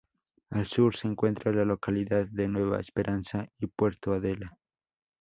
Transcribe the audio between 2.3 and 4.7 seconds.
Nueva Esperanza y Puerto Adela.